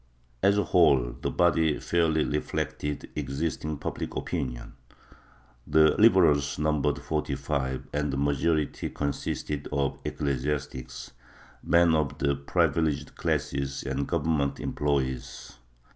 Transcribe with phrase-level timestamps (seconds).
[0.41, 4.73] As a whole, the body fairly reflected existing public opinion.
[5.67, 11.11] The Liberals numbered forty five, and the majority consisted of eccle siastics,
[11.61, 15.57] men of the privileged classes and government employees.